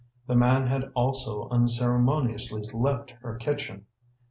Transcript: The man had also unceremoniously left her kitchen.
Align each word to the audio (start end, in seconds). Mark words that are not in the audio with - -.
The 0.25 0.33
man 0.33 0.65
had 0.65 0.91
also 0.95 1.47
unceremoniously 1.49 2.63
left 2.73 3.11
her 3.21 3.35
kitchen. 3.35 3.85